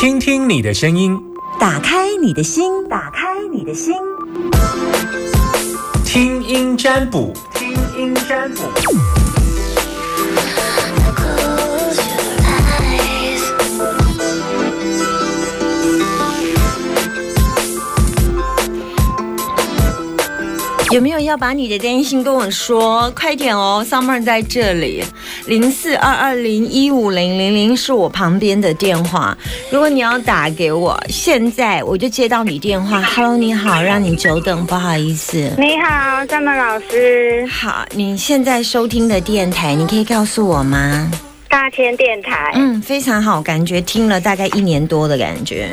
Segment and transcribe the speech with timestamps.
[0.00, 1.20] 听听你的声音，
[1.58, 3.92] 打开你的心，打开你的心，
[6.04, 8.62] 听音占卜，听音占卜。
[20.90, 23.10] 有没有要把你的担心跟我说？
[23.10, 25.04] 快点哦，Summer 在这里，
[25.48, 29.34] 零四二二零一五零零零是我旁边的电话。
[29.70, 33.00] 如果你要打给我，现在我就接到你电话。
[33.00, 35.50] Hello，你好，让你久等，不好意思。
[35.56, 37.46] 你好，Summer 老师。
[37.46, 41.10] 好，你现在收听的电台，你可以告诉我吗？
[41.48, 42.52] 大千电台。
[42.54, 45.70] 嗯，非常好，感觉听了大概一年多的感觉。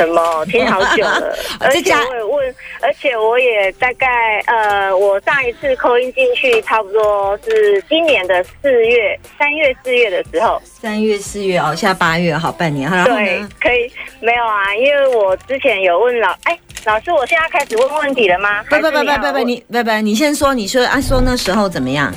[0.00, 0.44] 什么？
[0.46, 10.60] 听好久了， 而且我也问，而且我也大概呃，我上一次扣音进去，差不多是今年的四月、三月、四月的时候。
[10.64, 12.90] 三月、四月哦，现在八月，好半年。
[13.04, 14.74] 对，可以没有啊？
[14.74, 18.62] 因为我之前有问老哎老师，我现在开始问问题了吗？
[18.70, 22.10] 不不不不不不，你拜拜，你先说，你说啊，说那时候怎么样？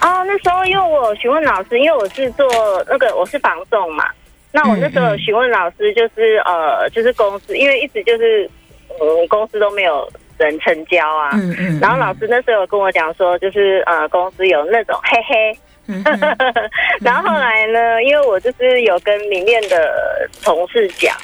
[0.00, 2.46] 哦，那时候因为我询问老师，因为我是做
[2.88, 4.04] 那个我是房仲嘛。
[4.52, 8.48] 那我那时候询问老师，就是呃，就是公司，因为一直就是
[9.00, 11.30] 嗯，公司都没有人成交啊。
[11.34, 11.78] 嗯嗯。
[11.80, 15.58] 然后老师那时候有跟我讲说，就是呃，公司有那种嘿嘿。
[17.00, 21.16] 然后后来呢，因为我就是有跟里面的同事讲。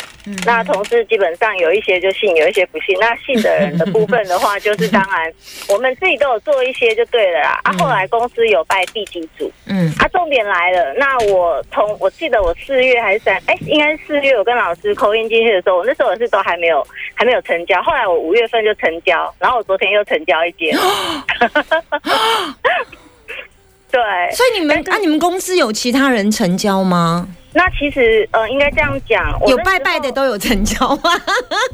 [0.45, 2.97] 那同事基本上有一些就信，有一些不信。
[2.99, 5.33] 那信的人的部分的话，就是当然
[5.69, 7.61] 我们自己都有做一些就对了啦。
[7.63, 10.93] 啊，后来公司有拜地基组，嗯，啊，重点来了。
[10.95, 17.81] 那我从我记得我四月还是三，哎，应该是四月，我跟老师扣音进去的时候，我那时候是都还没有还没有成交。
[17.85, 20.77] 后来我五月份就成交，然后我昨天又成交一间。
[23.97, 27.27] 对，所以你们啊，你们公司有其他人成交吗？
[27.55, 31.11] 那其实呃，应该这样讲，有拜拜的都有成交吗？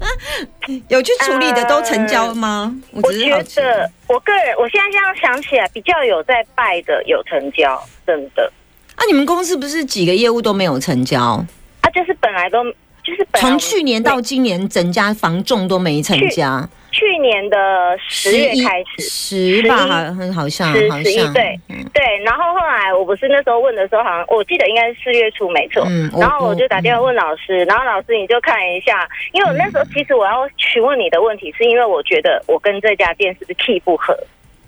[0.87, 2.73] 有去处理的都成交吗？
[2.92, 8.52] 我觉得我个人，我现在这样想起来，比较有在拜的有成交，真的。
[8.95, 11.45] 啊，你们公司不是几个业务都没有成交？
[11.80, 12.63] 啊，就是本来都
[13.02, 16.69] 就是从去年到今年，整家房仲都没成交。
[16.92, 21.58] 去年的十月开始，十吧，好像好像，十十一对
[21.92, 22.19] 对。
[22.25, 25.85] 然后后来我不是那时候问的时候，好像我记得应该是四月初，没错。
[26.20, 34.17] 然后我就打电话问老师，然后老师你就看一下，因为我那时候其实我要询问你的问题，是因为我觉得我跟这家店是不是 key 不合？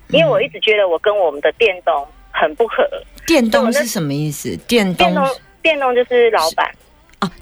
[0.09, 2.89] 因为我一直觉得我跟我们的店东很不合。
[3.27, 4.57] 店东是什么意思？
[4.67, 5.15] 店东
[5.63, 6.71] 电动就是老板。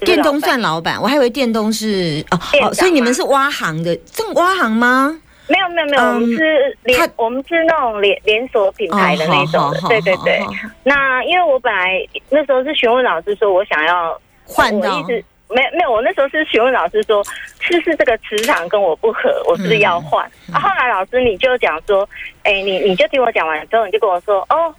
[0.01, 5.19] 电动算老板，我还以为电动是哦，所以你们是挖行的，这挖行吗？
[5.47, 10.39] 没有没有没有，我们是连我们是那种连连锁品牌的那种的，对对对。
[10.83, 11.99] 那因为我本来
[12.29, 17.21] 那时候是询问老师说，我想要换到，一直没没有，我那时候是询问老师说，
[17.59, 20.25] 是是这个磁场跟我不合，我是不是要换？
[20.53, 22.07] 啊，后来老师你就讲说，
[22.43, 24.73] 哎，你你就听我讲完之后，你就跟我说，哦。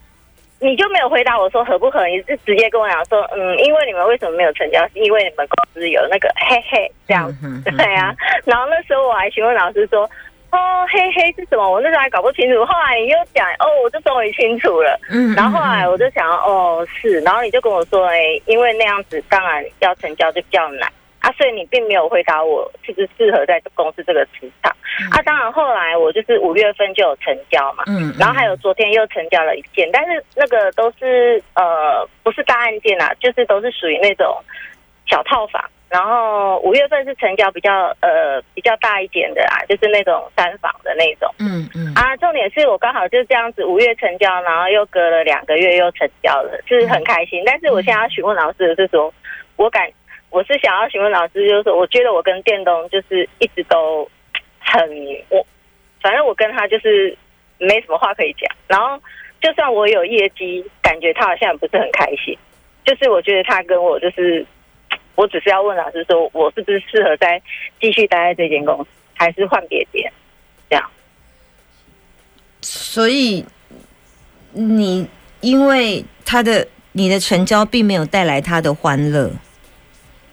[0.64, 2.06] 你就没有回答我说合不合？
[2.06, 4.80] 你是直接跟我讲说，嗯，因为你们为什么没有成交？
[4.88, 7.30] 是因为你们公司有那个 嘿嘿这样，
[7.76, 8.14] 对啊。
[8.46, 10.08] 然后那时候我还询问老师说，
[10.50, 11.70] 哦，嘿嘿是什么？
[11.70, 12.64] 我那时候还搞不清楚。
[12.64, 14.98] 后来你又讲，哦，我就终于清楚了。
[15.10, 15.34] 嗯。
[15.34, 17.20] 然后后来我就想，哦，是。
[17.20, 20.90] 然后你就跟我说，哎，因为那样子当然要成交就比较难。
[21.24, 24.70] 啊，所以你并没有回答我是不是适合在公司这个职场
[25.10, 25.22] 啊？
[25.24, 34.36] 当然，后来我就是五月份就有成交嘛，嗯，然后还有昨天又成交了一件，但是那个都是呃不是大案件啊，就是都是属于那种
[35.06, 35.64] 小套房。
[35.88, 47.42] 然后五月份是成交比较呃比较大一点的啊，就是那种三房的那种，嗯嗯啊，重点是我刚好就是这样子五月成交，然后又隔了两个月又成交了，是很开心。
[47.46, 49.10] 但是我现在要询问老师的是说，
[49.56, 49.88] 我感。
[50.34, 54.10] 我是想要询问老师，就是，我觉得我跟电动就是一直都
[54.58, 54.80] 很
[55.28, 55.46] 我，
[56.02, 57.16] 反正我跟他就是
[57.56, 58.52] 没什么话可以讲。
[58.66, 59.00] 然后，
[59.40, 62.36] 就算我有业绩，感觉他好像不是很开心。
[62.84, 64.44] 就是我觉得他跟我就是，
[65.14, 67.40] 我只是要问老师说，我是不是适合再
[67.80, 70.12] 继续待在这间公司，还是换别店？
[70.68, 70.90] 这样。
[72.60, 73.44] 所以，
[74.50, 75.08] 你
[75.40, 79.30] 因为他的你的成交，并没有带来他的欢乐。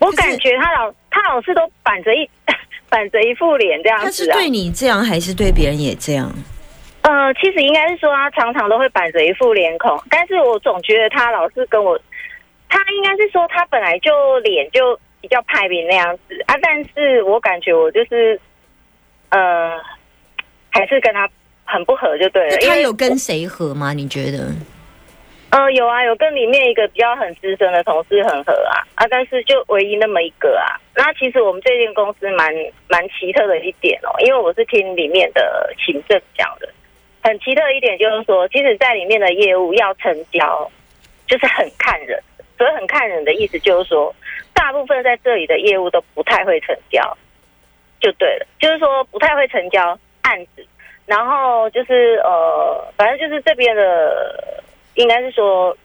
[0.01, 2.30] 我感觉他老他老是都板着一
[2.89, 6.30] 板着一副脸这样子，他是对你这样，还是对别人也这样？
[7.03, 12.00] 呃，其实应该是说他常常都会板着一副脸孔，但是我总觉得他老是跟我，
[12.69, 18.39] 他应该是说他本来就脸就比较派面那样子啊，但是我感觉我就是
[19.30, 19.71] 呃，
[20.69, 21.27] 还是跟他
[21.63, 22.57] 很不合就对了。
[22.62, 23.94] 他有跟谁合吗？
[23.94, 24.50] 你觉得？
[25.51, 30.80] 呃，有啊，有跟里面一个比较很资深的同事很合啊啊，但是就唯一那么一个啊。
[30.95, 32.53] 那其实我们这间公司蛮
[32.88, 36.69] 蛮奇特的一点哦，因为我是听里面的行政讲的，
[37.21, 40.71] 很奇特一点就是说，其实在里面的业务要成交，
[41.27, 42.18] 就是很看人。
[42.57, 44.15] 所以很看人的意思就是说，
[44.54, 47.18] 大部分在这里的业务都不太会成交，
[48.00, 50.65] 就对了，就是说不太会成交案子，
[51.06, 54.63] 然后就是呃，反正就是这边的。
[54.96, 55.76] 应该是说，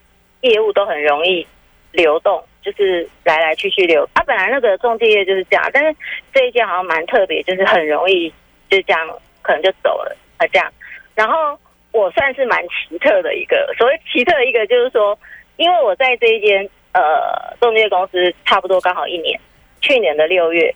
[0.40, 1.46] 业务都很容易
[1.92, 4.08] 流动，就是来来去去流。
[4.14, 5.96] 啊，本来那个中介业就是这样，但是
[6.32, 8.28] 这一件好像蛮特别，就是很容易
[8.68, 9.08] 就这样
[9.42, 10.72] 可能就走了啊这样。
[11.14, 11.58] 然后
[11.92, 15.18] 我算是蛮奇特的一个，所谓奇特一个就是说，
[15.56, 19.40] 因为我在这一间呃中介公司差不多刚好一年，
[19.80, 20.74] 去年的六月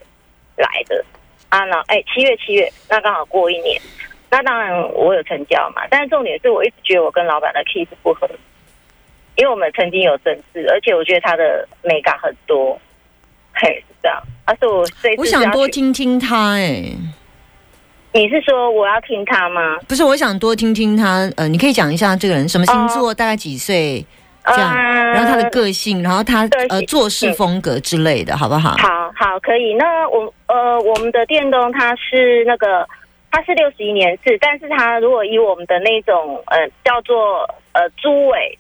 [0.56, 1.04] 来的
[1.48, 3.80] 啊，那哎七月七月那刚好过一年。
[4.32, 8.30] 那当然，我有成交嘛，但是重点是我一直觉得我跟老板的 key 是不合，
[9.34, 12.80] 因为我们曾经有争执，而且我觉得他的美感很多，
[13.52, 14.22] 嘿，是这样。
[14.44, 16.92] 而是我这我想多听听他，哎，
[18.12, 19.76] 你是说我要听他吗？
[19.88, 21.28] 不是，我想多听听他。
[21.36, 24.06] 呃，你可以讲一下这个人什么星座，大概几岁，
[24.44, 24.72] 这样，
[25.12, 28.76] 然后他的个性，然后他呃做事风格之类的，好不好？
[28.76, 29.74] 好好，可以。
[29.74, 32.86] 那我呃，我们的电动他是那个。
[33.30, 37.42] 他是六十一年制，但是它如果以我们的那种呃叫做
[37.72, 38.58] 呃猪尾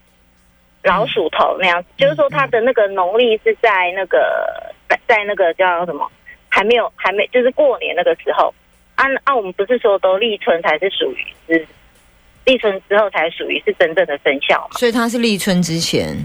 [0.84, 6.08] 老鼠头那样子，就是说它的那个农历是在那个在在那个叫什么
[6.48, 8.54] 还没有还没就是过年那个时候，
[8.94, 11.66] 按按我们不是说都立春才是属于是
[12.44, 14.78] 立春之后才属于是真正的生肖嘛？
[14.78, 16.16] 所以它是立春之前，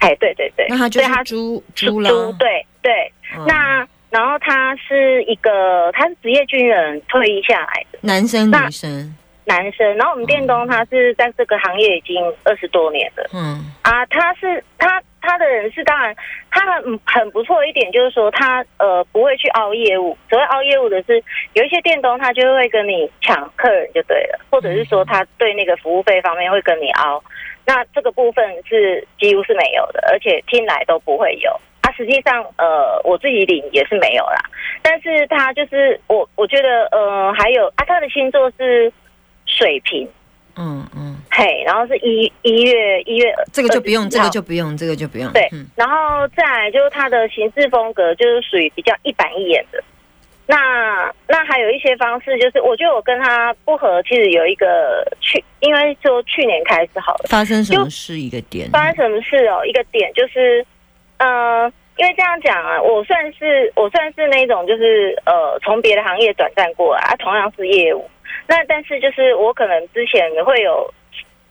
[0.00, 3.10] 哎对对对，那它就是猪猪了，对对，
[3.46, 3.86] 那。
[4.14, 9.96] 然后他是一个，他是职业军人退役下来的男生，女生，男生。
[9.96, 16.14] 然后我们电工他是在这个行业已经二十多年了，嗯啊，他是他他的人是当然
[16.48, 20.16] 他很很不错一点，就是说他呃不会去熬业务。
[20.30, 21.20] 所谓熬业务的是
[21.54, 27.20] 有一些电工他就会跟你抢客人就对了，或者是说他对那个服务费方面会跟你熬。
[27.66, 31.50] 那这个部分是几乎是没有的，而且听来都不会有。
[31.94, 34.40] 他实际上，呃，我自己领也是没有啦。
[34.82, 38.92] 但是他就是我，我觉得，呃，还有啊，他的星座是
[39.46, 40.08] 水瓶，
[40.56, 45.32] 嗯嗯，嘿，然后是一一月一月，这个就不用，这个就不用，这个就不用。
[45.32, 49.82] 对，然后再来就是他的行事风格，就是属于比较一板一眼的。
[50.46, 58.68] 那那还有一些方式，就是我觉得我跟他不合，其实有一个去，因为说去年开始好了，发生什么事一个点？
[58.70, 59.64] 发生什么事哦？
[59.64, 60.64] 一个点就是。
[61.16, 68.10] 呃，因为这样讲啊，我算是我算是那种就是呃，从别的行业转战过来啊，同样是业务，
[68.48, 70.92] 那但是就是我可能之前会有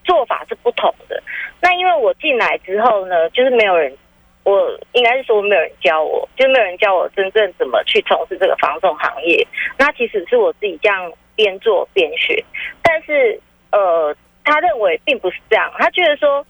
[0.04, 1.24] 做法是不同的。
[1.62, 3.96] 那因为我进来之后呢，就是没有人，
[4.44, 9.48] 我应该是说没有人教我，就没有人教我真正怎么去从事这个防重行业。
[9.78, 12.44] 那其实是我自己这样边做边学，
[12.82, 13.40] 但是
[13.72, 14.14] 呃，
[14.44, 16.46] 他认为并不是这样，他觉得说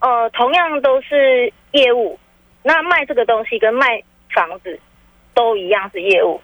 [0.00, 2.18] 呃，同样都是业务。
[2.66, 4.02] 那卖这个东西跟卖
[4.34, 4.76] 房子
[5.32, 6.40] 都一样是业务，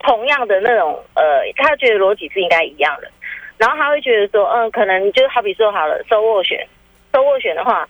[0.00, 1.22] 同样的那种呃，
[1.56, 3.08] 他觉得逻辑是应该一样的。
[3.58, 6.66] 然后他会觉得说，嗯，可能就好比说好了，收斡旋，
[7.12, 7.88] 收斡旋的话，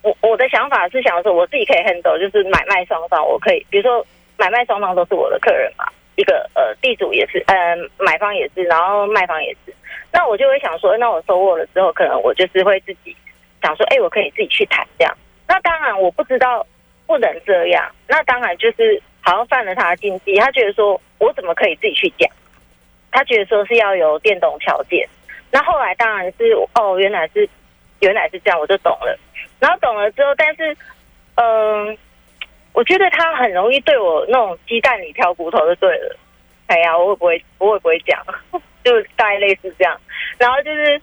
[0.00, 4.06] 我我的想法是想说，我自己可以 handle，就是买卖双方我可以，比如说
[4.38, 5.84] 买卖双方都是我的客人嘛，
[6.16, 9.74] 一个呃地主也是，嗯，买方也是，然后卖方也是。
[10.10, 13.14] 那我就会想说，那我收握了之后，可能我就是会自己
[13.60, 15.14] 想说，哎，我可以自己去谈这样。
[15.46, 16.66] 那当然我不知道。
[17.12, 20.34] 不能这样，那当然就是好像犯了他的禁忌。
[20.36, 22.26] 他觉得说，我怎么可以自己去讲？
[23.10, 25.06] 他觉得说是要有电动条件。
[25.50, 27.46] 那后来当然是哦，原来是
[28.00, 29.18] 原来是这样，我就懂了。
[29.60, 30.74] 然后懂了之后，但是
[31.34, 31.98] 嗯，
[32.72, 36.16] 我觉得他很容易对我那种鸡蛋里挑骨头就对了。
[36.68, 38.18] 哎呀，我会不会我会不会讲？
[38.82, 40.00] 就大概类似这样。
[40.38, 40.98] 然后就是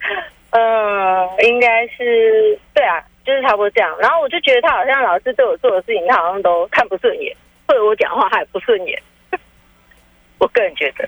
[0.52, 3.04] 嗯，应该是对啊。
[3.26, 7.32] 就是差不多这样，然后我就觉得他好像老是对我做的事情，他好像都看不顺眼，
[7.68, 9.00] 或者我讲话他也不顺眼。
[10.40, 11.08] 我个人觉得，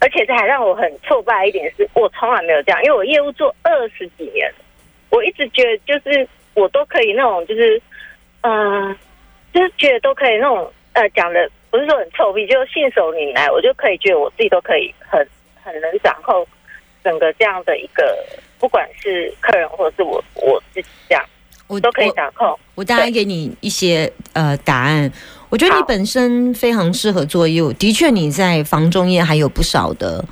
[0.00, 4.52] 而且这还让我很挫败一点是，我从来没有这样，因为我业务做二十几年，
[5.10, 7.80] 我一直觉得就是我都可以那种，就是
[8.40, 8.96] 嗯，
[9.52, 15.24] 就是觉得都可以那种呃讲的不是说很臭屁，就信手拈来，我就可以觉得我自己都可以很
[15.62, 16.44] 很能掌控
[17.06, 18.02] 整个这样的一个。
[18.58, 21.22] 不管是客人或者是我我自己这样，
[21.66, 22.58] 我都可以掌控。
[22.74, 25.12] 我大概给你一些呃答案。
[25.50, 30.24] 我觉得你本身非常适合做业务，的确你在房中业还有不少的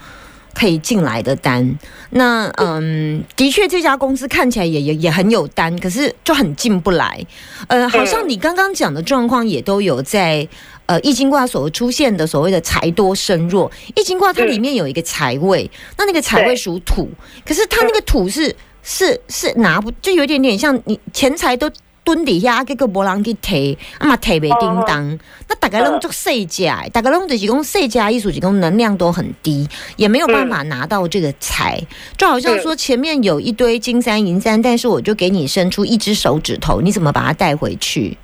[0.54, 1.78] 可以进来的单。
[2.10, 7.26] 那嗯，的确这家公司看起来也也也很有单，可是就很进不来。
[7.68, 10.46] 呃，好像你刚刚讲的状况也都有在
[10.86, 13.70] 呃易经卦所出现的所谓的财多身弱。
[13.96, 17.10] 易经卦它里面有一个财位，那那个财位属土，
[17.44, 21.70] 可是它那个土是是是拿不，就有点点像你钱财都。
[22.04, 25.18] 蹲底下，这个无人去提，啊嘛提袂叮当。
[25.48, 31.82] 那大家拢做细家，大家拢就是讲细家艺术，就讲能量都很低，也没有办法拿到这个财。
[32.18, 38.16] 就好像说前面有一堆金山银山，但是我就给你伸出一只手指头，你怎么把它带回去？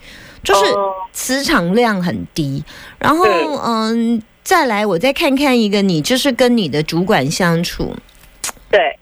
[0.45, 0.73] 就是
[1.13, 2.63] 磁场量很低。
[2.99, 3.25] 然后
[3.65, 7.97] 嗯，再来我再看看一个，你就是跟你的主管相处，
[8.71, 8.99] 对，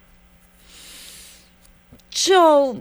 [2.11, 2.77] 就。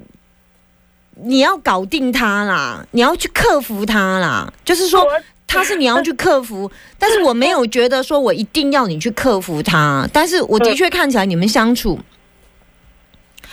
[1.23, 4.51] 你要搞定他啦，你要去克服他啦。
[4.63, 5.05] 就是说，
[5.47, 6.69] 他是你要去克服，
[6.99, 10.07] 但是我没有觉得说我一定要你去克服他。
[10.11, 11.99] 但是我的确看起来你们相处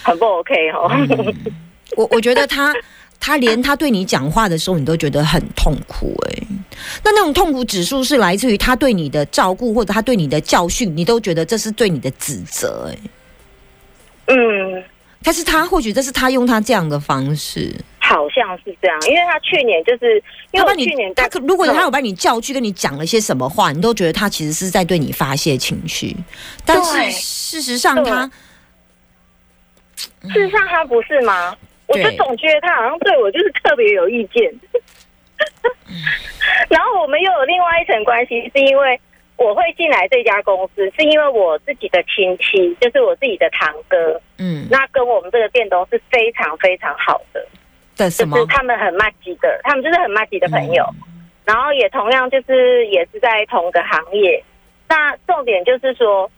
[0.03, 0.91] 很不 OK 哦。
[1.97, 2.75] 我我觉得他
[3.21, 6.43] 他连他对你讲话的时候，你都觉得很痛苦哎。
[7.05, 12.99] 那那种痛苦指数是来自于他对你的照顾，或者他对你的教训，你都觉得这是对你的指责哎。
[14.27, 14.83] 嗯。
[15.25, 26.15] 但是他或许这是他用他这样的方式，好像是这样，因为他去年就是因为去年他如果他有把你叫去跟你讲了些什么话，你都觉得他其实是在对你发泄情绪，
[26.67, 28.31] 但是事实上他，
[29.97, 31.57] 事实上他不是吗？
[31.87, 34.53] 我就总觉得他好像对我就是特别有意见，
[36.69, 39.01] 然后我们又有另外一层关系，是因为。
[39.37, 47.47] 我会进来这家公司，是因为我自己的亲戚，就是我自己的堂哥，嗯，那跟我们这个店东是非常非常好的，
[47.97, 50.85] 就是他们很默契的，他们就是很默契的朋友，
[51.45, 54.43] 然后也同样就是也是在同个行业，
[54.89, 56.31] 那重点就是说。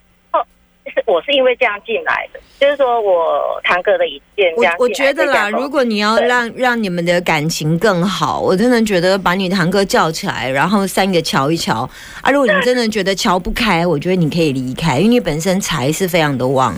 [0.96, 4.52] 是 我是因为这样进来的，就是说我堂哥的一件。
[4.56, 11.88] 我我觉得啦，如果你要让让你们的感情更好，我真的觉得把你堂哥叫起来，然后三个瞧一瞧
[12.22, 12.30] 啊。
[12.30, 16.74] 如果你真的觉得瞧不开，我觉得你可以离开，因为你本身财是非常的旺。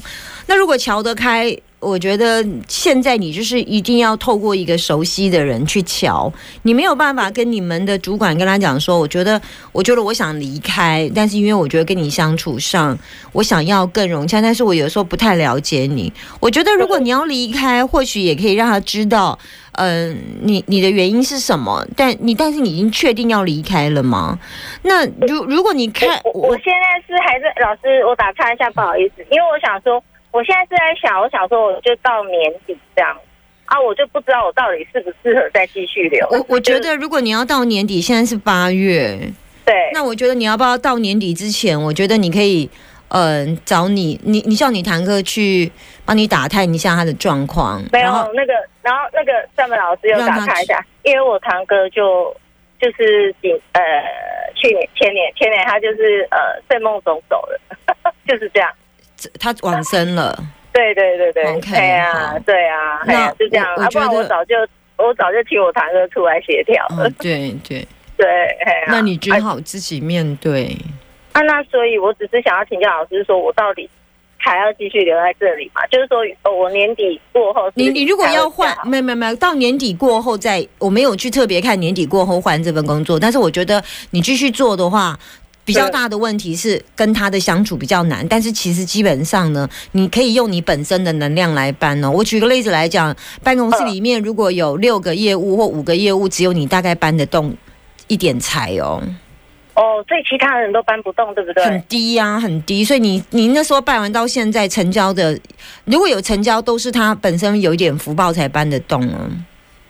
[0.46, 1.56] 那如果瞧得开。
[1.80, 6.32] 我觉得现在你就是一定要透过一个熟悉的人去瞧，
[6.62, 12.98] 你没有办法跟你们的主管跟他讲说，我觉得，我觉得我想离开，但是因为我觉得跟你相处上，
[13.32, 16.12] 我想要更融洽，但是我有时候不太了解你。
[16.40, 19.38] 我觉得如果你要离开，或许也可以让他知道，
[19.72, 21.86] 嗯，你你的原因是什么？
[21.94, 24.36] 但你但是你已经确定要离开了吗？
[24.82, 30.02] 那如如果你看，我我现在是还是老师，我打岔一下，不好意思，因为我想说。
[30.30, 33.16] 我现在是在想，我想说，我就到年底这样
[33.64, 36.26] 啊，我就不知道我到底适不适合再继续留。
[36.30, 39.18] 我我觉得，如果你要到年底，现在是八月，
[39.64, 41.80] 对，那我觉得你要不要到年底之前？
[41.80, 42.68] 我觉得你可以，
[43.08, 45.70] 嗯，找你，你你叫你堂哥去
[46.04, 47.82] 帮你打探一下他的状况。
[47.92, 52.34] 没有那个，然后那个上面老师又打探一下，因为我堂哥就
[52.80, 53.80] 就是今呃
[54.54, 57.60] 去年前年前年他就是呃睡梦中走了，
[58.26, 58.70] 就是这样。
[59.38, 60.36] 他往生了，
[60.72, 63.66] 对对对对，OK，对啊，对啊，那就这样。
[63.76, 64.54] 我觉得我早就
[64.96, 67.10] 我早就请我堂哥出来协调 了。
[67.18, 68.26] 对对对，
[68.86, 70.76] 那你只好自己面对。
[71.32, 73.88] 啊，那所以我只是想要请教老师，说我到底
[74.36, 75.86] 还要继续留在这里吗？
[75.88, 76.18] 就是说，
[76.52, 85.18] 我年底过后，你你如果要换，没有没有没有，到年底过后再，我没有去特别看年底过后换这份工作，但是我觉得你继续做的话。
[85.68, 92.10] 比较大的问题是跟他的相处比较难，但是其实基本上呢，你可以用你本身的能量来搬哦。
[92.10, 97.54] 我举个例子来讲，办公室里面如果有六个业务或五个业务，只有你大概搬得动
[98.06, 99.02] 一点财哦。
[99.74, 101.62] 哦，所以其他人都搬不动，对不对？
[101.62, 102.82] 很低呀，很低。
[102.82, 105.38] 所以你你那时候办完到现在成交的，
[105.84, 109.30] 如果有成交，都是他本身有一点福报才搬得动哦。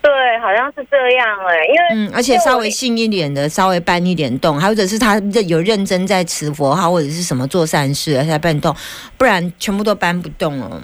[0.01, 8.73] 对，好像是这样哎，因为嗯，而且稍微信一点的，稍微搬一点动，或者是他有认真在持佛号，或者是什么做善事才搬动，
[9.17, 10.81] 不然全部都搬不动哦。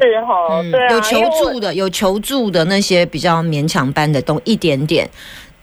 [0.00, 5.06] 是哈，对有求助的，有求助的那些比较勉强搬得动一点点。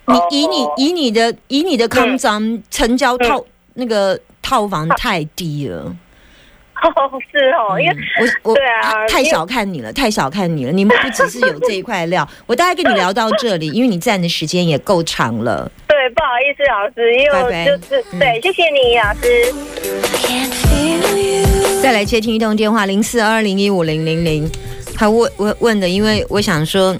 [0.05, 3.43] 你以你以你的以你的康张成交套
[3.73, 5.95] 那个套房太低了。
[6.83, 10.71] 哦，是哦，因为我我对啊，太小看你了，太小看你了。
[10.71, 15.69] 你们不只是有这一块料， 我大概跟你聊到这里，因为你站的时间也够长了。
[15.87, 19.53] 对，不好意思，老师，因为我就是对，谢谢你，老师。
[21.81, 24.49] 再来接听一通电话，零四二零一五零零零，
[24.95, 26.95] 他问问问的，因为我想说。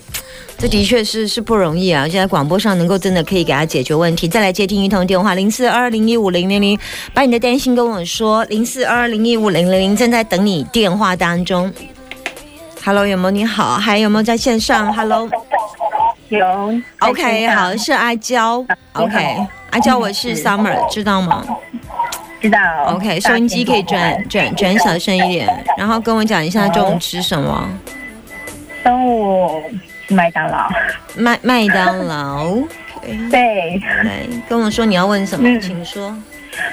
[0.60, 2.06] 这的确是是不容易啊！
[2.06, 4.28] 现在广播上能够真的可以给他解决问题。
[4.28, 6.78] 再来接听一通电话，零四二二零一五零零零，
[7.14, 8.44] 把你的担心跟我说。
[8.46, 11.72] 零四二二零一五零零零正在等你电话当中。
[12.84, 13.78] Hello，有没有你好？
[13.78, 15.30] 还有没有在线上？Hello，
[16.28, 16.46] 有
[17.00, 18.66] OK，好，是阿娇。
[18.92, 21.42] OK，阿娇，我是 Summer，知道吗？
[22.42, 22.60] 知道。
[22.88, 25.48] OK，收音机可以转转转小声一点，
[25.78, 27.70] 然后跟我讲一下中午吃什么。
[28.84, 30.70] 中午吃麦当劳。
[31.16, 32.58] 麦麦当劳。
[33.32, 36.16] 对，来跟我说你要问什么，嗯请说。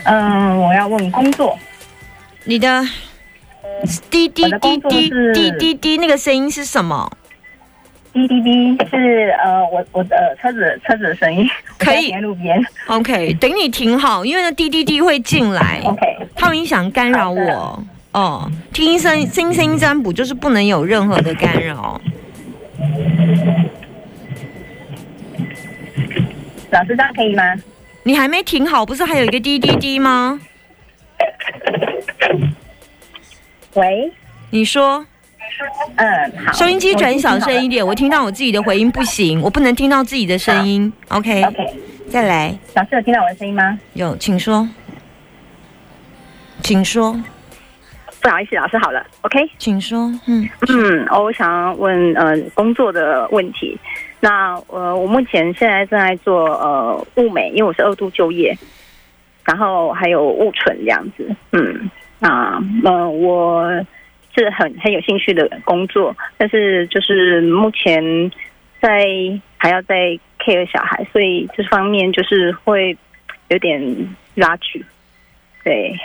[0.04, 1.56] 嗯，我要问工作。
[2.44, 2.82] 你的
[4.10, 7.10] 滴滴滴滴滴滴滴那个声音是什么？
[8.12, 11.48] 滴滴滴是呃，我我的车子车子的声音。
[11.78, 12.58] 可以在路边。
[12.86, 16.00] OK，等你停好，因为那滴滴滴会进来，OK。
[16.34, 17.84] 它会影响干扰我。
[18.12, 22.00] 哦，听声听声音占卜就是不能有任何的干扰。
[26.70, 27.42] 老师这样可以吗？
[28.02, 30.40] 你还没停好，不是还有一个滴滴滴吗？
[33.74, 34.12] 喂，
[34.50, 35.04] 你说，
[35.96, 36.52] 嗯，好。
[36.52, 40.92] 收音机转小声一点，我听到我自己的回音不行，我不能听到自己的声音。
[41.08, 41.74] OK，OK，
[42.08, 43.78] 再来，老师有听到我的声音吗？
[43.94, 44.68] 有，请说，
[46.62, 47.20] 请说，
[48.26, 49.38] 不好意思，老师好了，OK。
[49.56, 53.78] 请说，嗯，嗯，哦，我想要问呃工作的问题。
[54.18, 58.52] 那呃，我目前现在正在做呃物美，因为我是二度就业，
[59.44, 61.36] 然后还有物存这样子。
[61.52, 63.70] 嗯，那呃我
[64.34, 68.02] 是很很有兴趣的工作，但是就是目前
[68.80, 69.06] 在
[69.56, 72.98] 还要在 care 小孩，所以这方面就是会
[73.50, 73.80] 有点
[74.34, 74.84] 拉锯。
[75.62, 75.96] 对，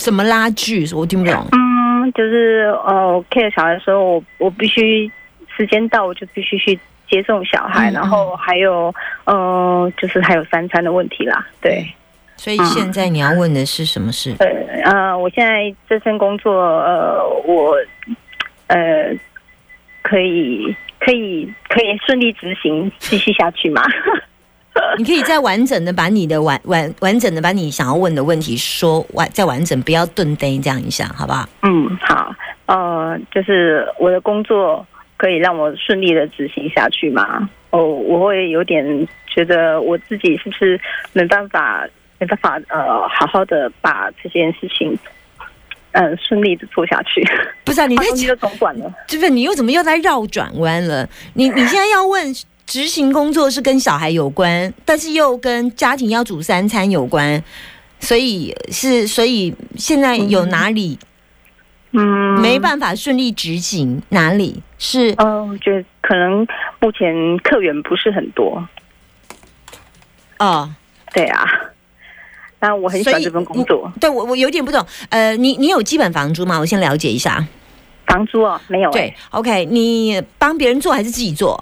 [0.00, 0.86] 什么拉锯？
[0.94, 1.46] 我听不懂。
[1.52, 5.10] 嗯，就是呃，care 小孩的时候，我我必须
[5.54, 6.78] 时间到，我就必须去
[7.08, 8.92] 接送小孩，嗯然后还有
[9.24, 11.46] 呃，就是还有三餐的问题啦。
[11.60, 11.86] 对，
[12.36, 14.34] 所以现在你要问的是什么事？
[14.38, 14.46] 呃
[14.90, 17.76] 呃，我现在这份工作，呃，我
[18.68, 19.14] 呃
[20.00, 23.82] 可以可以可以顺利执行继续下去吗？
[24.98, 31.48] 你可以再完整的把你的完完完整的把你想要问的问题说完，再完整，不要顿呆这样一下，好不好？
[31.62, 32.34] 嗯，好，
[32.66, 37.48] 呃，就是我的工作可以让我顺利的执行下去吗？
[37.70, 38.84] 哦，我会有点
[39.26, 40.80] 觉得我自己是不是
[41.12, 41.86] 没办法，
[42.18, 44.96] 没办法，呃，好好的把这件事情，
[45.92, 47.24] 嗯、顺利的做下去。
[47.64, 48.92] 不是啊，你在讲把东西都总管了。
[49.08, 51.08] 就是你又怎么又在绕转弯了？
[51.34, 52.32] 你你现在要问
[52.70, 57.42] 执行工作是跟小孩有关，但是又跟家庭要煮三餐有关，
[57.98, 60.96] 所以是所以现在有哪里
[61.90, 64.00] 嗯，没办法顺利执行？
[64.10, 65.12] 哪里是？
[65.18, 66.46] 嗯、我觉得可能
[66.78, 68.64] 目前客源不是很多。
[70.38, 70.72] 哦，
[71.12, 71.44] 对啊，
[72.60, 73.92] 那我很喜欢这份工作。
[74.00, 74.86] 对我我有点不懂。
[75.08, 76.56] 呃，你你有基本房租吗？
[76.56, 77.44] 我先了解一下。
[78.06, 78.92] 房租哦，没有、欸。
[78.92, 81.60] 对，OK，你帮别人做还是自己做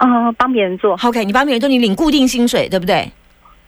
[0.00, 3.10] 哦，帮别人做？OK，你帮别人做，你领固定薪水，对不对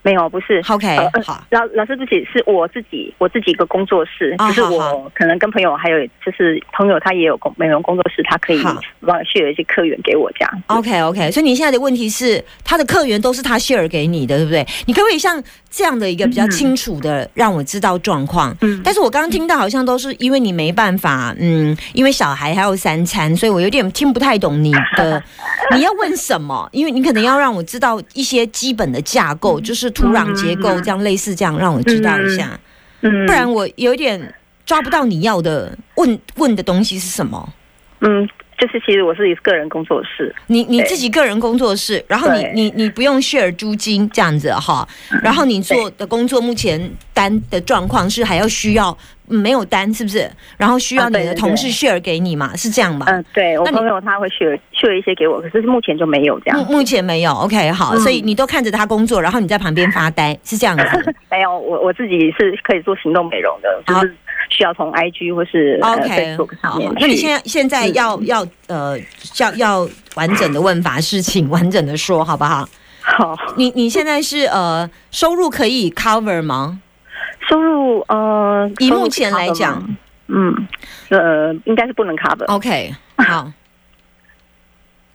[0.04, 0.60] 没有，不是。
[0.68, 10.62] ？OK，好，老老师，对不起，是我自己，我自己一个工作室，就是我可能跟朋友还有就是朋友他也有工美容工作室，他可以好帮我 share 一些客源给我这样。
[10.66, 14.66] OK OK，所以你现在的问题是，他的客源都是他 share 给你的，对不对？
[14.86, 15.40] 你可不可以像
[15.74, 18.54] 这样的一个比较清楚的让我知道状况？
[18.60, 25.22] 嗯但是我刚刚听到好像都是因为你没办法，嗯，因为小孩还有三餐，所以我有点听不太懂你的
[25.74, 26.68] 你要问什么？
[26.72, 32.60] 因为你可能要让我知道一些基本的架构，就是土壤结构这样类似这样，让我知道一下，
[33.00, 34.34] 嗯，不然我有点
[34.66, 37.52] 抓不到你要的问问的东西是什么。
[38.00, 38.28] 嗯，
[38.62, 44.86] 就是其实我是一个个人工作室，你你自己个人工作室，然后你你你不用 share 租金这样子哈，
[45.20, 46.80] 然后你做的工作目前
[47.12, 48.96] 单的状况是还要需要、嗯
[49.40, 50.30] 没有单是不是？
[50.58, 53.06] 然后需要你的同事 share 给你嘛，是这样吧？
[53.08, 56.64] 嗯、对我朋友他会 share share 一些给我，可是目前就没有这样目。
[56.70, 60.84] 目前没有，OK 好，嗯所以你都看着他工作，然后你在旁边发呆，是这样子。
[61.30, 64.14] 没有，我我自己是可以做行动美容的，就好是
[64.50, 68.98] 需要从 IG 或是、呃、OK，Facebook 上好面。，那你现在现在嗯要要呃
[69.38, 72.68] 要要完整的问法是，请 完整的说好不好？
[73.04, 76.80] 好你你现在是呃收入可以 cover 吗？
[77.48, 79.88] 收入呃，以目前来讲吗，
[80.28, 80.68] 嗯
[81.10, 82.44] 呃，应该是不能 cover。
[82.46, 83.50] OK， 好，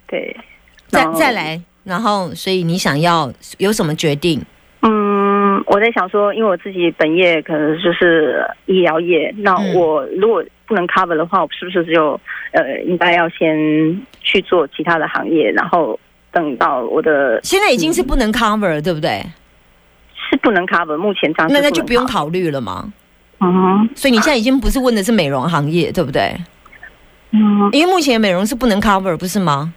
[0.08, 0.36] 对，
[0.90, 4.44] 再再来，然后所以你想要有什么决定？
[4.82, 12.20] 嗯，我在想说，因为我自己本业可能就是医疗业，那嗯我如果不能 cover 的话，我是不是就
[12.52, 16.00] 呃应该要先去做其他的行业，然后
[16.32, 19.24] 等到我的现在已经是不能 cover 了，对不对？
[20.30, 22.92] 是不能 cover，目前暂时那那就不用考虑了嘛。
[23.40, 26.36] 嗯哼所以你现在已经不是问的是美容行业，对不对？
[27.32, 29.74] 嗯，因为目前美容是不能 cover，不是吗？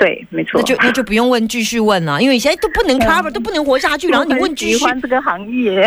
[0.00, 0.62] 对，没错那。
[0.64, 5.86] 就那就不用问，继续问了，因为你现在都不能 cover，都不能活下去，然后你问继续喜，欢这个行业，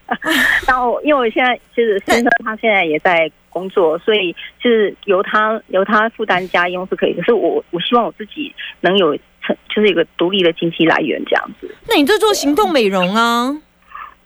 [0.66, 11.70] 然后因为我现在其实先生他现在也在工作，所以就是由他由他负担家用是可以，可是我我希望我自己能有成就是一个独立的经济来源这样子。
[11.86, 13.54] 那你就做行动美容啊。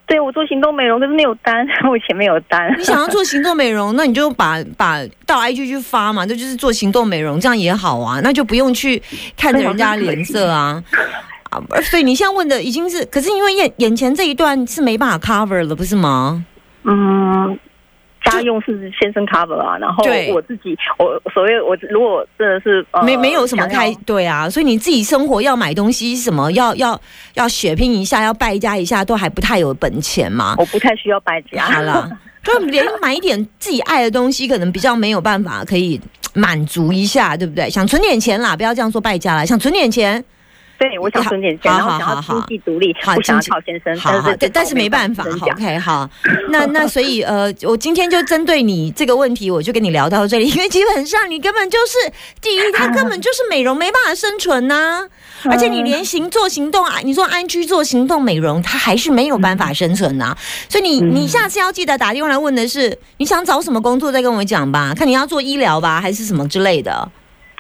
[0.07, 2.75] 对我做行动美容，可是没有单， 我前没有单。
[2.79, 9.03] 你想要做行动美容，那你就把把到 IG 去发嘛，这就是做行动美容，这样也好啊，那就不用去
[9.37, 10.83] 看着人家脸色啊。
[11.51, 16.45] 啊，所以你现在问的已经是，可是因为眼眼前这一段是没办法 cover 了，不是吗？
[16.83, 17.59] 嗯，
[18.25, 27.01] 家用是先生 cover 啊，然后对我自己，我所谓我如果真的是呃没没有什么开对啊，所以你自己生活要买东西什么，要要
[27.35, 30.55] 要血拼一下，要败家一下，都还不太有本钱嘛。
[30.59, 31.65] 我不太需要败家。
[31.65, 32.11] 好了，
[32.43, 36.01] 就连买一点自己爱的东西，可能比较没有办法可以
[36.33, 37.69] 满足一下，对不对？
[37.69, 40.25] 想存点钱啦，不要这样说败家啦，想存点钱。
[40.79, 46.09] 对，我想存点钱，好然后想要好好经济独立，好不想要靠先生，好好，但是但但是没办法好，OK，好，
[46.51, 55.07] 那那所以呃，我今天就针对你这个问题，我就跟你聊到这里，因为基本上你根本就是第一，他根本就是美容没办法生存呐、
[55.45, 60.37] 而且你连行做行动啊，你说安居做行动美容，他还是没有办法生存呐、
[60.69, 67.09] 所以你你下次要记得打电话来问的是，你想找什么工作再跟我讲吧，看你要做医疗吧，还是什么之类的。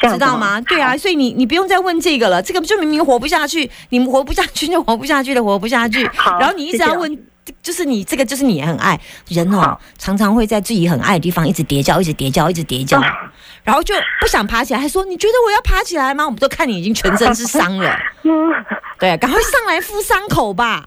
[0.04, 0.60] 这样知道吗？
[0.62, 7.18] 对啊，所以你你不用再问这个了，这个就明明活不下去，你们活不下去就活不下去的活不下去，好然后你一直要问。
[7.62, 12.98] 就是你这个，就是你很爱人哦，常常会在自己很爱的地方一直叠跤，一直叠跤，一直叠跤，
[13.62, 16.24] 然后就不想爬起来，还说你觉得我要爬起来吗？
[16.24, 17.98] 我们都看你已经全身是伤了，
[18.98, 20.86] 对，赶快上来敷伤口吧。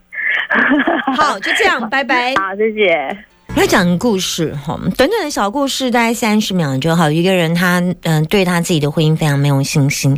[1.15, 2.34] 好，就这样，拜拜。
[2.36, 3.37] 好，谢谢。
[3.58, 7.10] 来讲故事哈，短短的小故事，大概三十秒就好。
[7.10, 10.12] 一个人他嗯、对他自己的婚姻非常没有信心，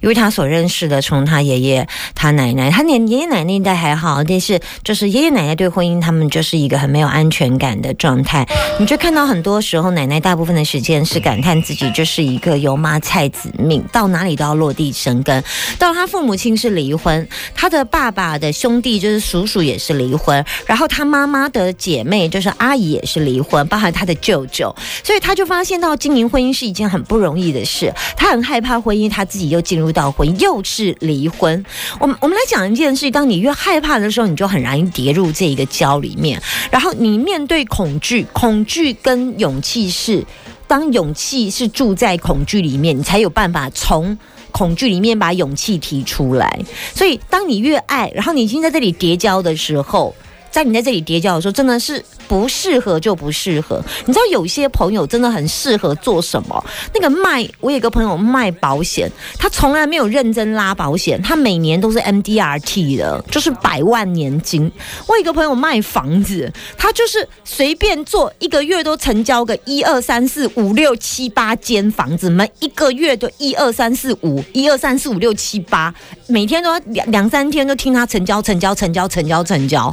[0.00, 8.46] 因为他所认识的从他爷爷、他奶奶，他年爷爷奶奶那一代还好，但是就是爷爷奶奶对婚姻，他们就是一个很没有安全感的状态。
[8.78, 15.42] 你就看到很多时候，奶奶大部分的时间是感叹自己就是一个油麻菜籽命，到哪里都要落地生根。
[15.80, 17.26] 到他父母亲是离婚，
[17.56, 31.64] 他的爸爸的兄弟就是叔叔也是离婚，然后他妈妈的姐妹就是阿姨也是离婚，包含他的舅舅，所以他就发现到经营婚姻是一件很不容易的事，他很害怕婚姻，他自己又进入到婚姻，又是离婚。
[31.98, 40.24] 我们我们来讲一件事，当你越害怕的时候，你就很容易跌入这一个礁里面，然后你面对恐惧，恐惧跟勇气是。
[40.66, 44.16] 当勇气是住在恐惧里面，你才有办法从
[44.50, 46.58] 恐惧里面把勇气提出来。
[46.94, 50.14] 所以，当你越爱，然后你已经在这里叠交的时候，
[50.54, 53.82] 在你在这里叠交的时候，真的是不适合就不适合。
[54.06, 56.64] 你知道有些朋友真的很适合做什么？
[56.94, 64.70] 那个卖，我有个朋友卖保险，他从来没有认真拉保险，他每年都是 MDRT 的，就是百万年金。
[65.08, 75.92] 我有一个朋友卖房子，他就是随便做一个月都成交个一二三四五六七八间房子，每一个月都一二三四五一二三四五六七八，
[76.28, 79.92] 每天都要两两三天都听他成交成交成交成交成交。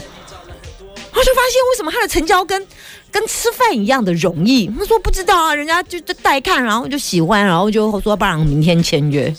[1.13, 2.67] 他就发现为什么他的成交跟
[3.11, 4.67] 跟吃饭一样的容易。
[4.77, 9.33] 他说不知道啊，人家就就带看，然后就喜欢，然后就说不然明天签约。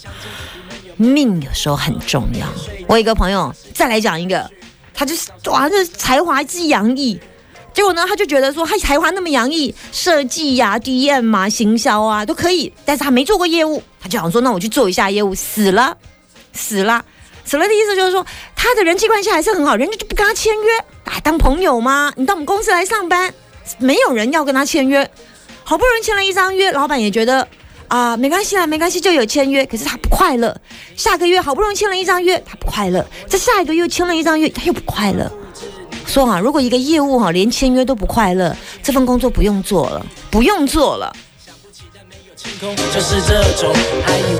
[0.96, 2.46] 命有时候很重要。
[2.86, 4.48] 我有一个朋友，再来讲一个，
[4.94, 7.18] 他就是哇，这才华之洋溢。
[7.72, 15.96] 结果呢，他就觉得说他才华那么洋溢，设计呀、DM 啊、行销啊都可以，但是他没做过业务，他就想说，那我去做一下业务，死了，
[16.52, 17.02] 死了。
[17.44, 18.24] 死了的意思就是说，
[18.54, 22.12] 他的人际关系还是很好，人家就不跟他签约，啊，当朋友吗？
[22.16, 23.32] 你到我们公司来上班，
[23.78, 25.08] 没有人要跟他签约，
[25.64, 27.46] 好不容易签了一张约，老板也觉得
[27.88, 30.56] 啊、没关系啦，没关系，就有签约，可是他不快乐。
[30.96, 35.30] 下个月好不容易签了一张约，他不快乐，在下一个月签了一张约，他又不快乐。
[36.06, 41.14] 说啊，如果一个业务哈连签约都不快乐，这份工作不用做了，不用做了。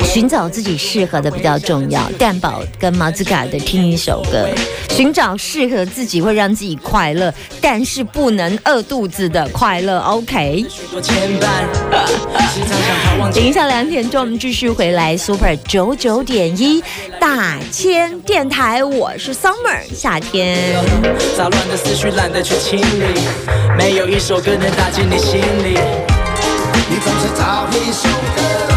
[0.04, 2.10] 寻找自己适合的比较重要。
[2.18, 4.48] 蛋宝跟马兹卡的听一首歌，
[4.90, 9.98] 寻找适合自己会让自己快乐，但是不能饿肚子的快乐。
[10.00, 10.64] OK。
[13.34, 16.82] 等一下两点钟我们继续回来 Super 九九点一
[17.20, 20.58] 大千电台，我是 Summer 夏天。
[21.36, 23.20] 杂乱的思绪懒得去清理，
[23.76, 26.11] 没有一首歌能打进你心里。
[27.22, 28.71] 是找一首歌